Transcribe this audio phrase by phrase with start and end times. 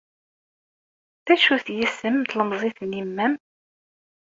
[1.25, 3.33] D acu-t yisem n tlemẓit n yemma-m?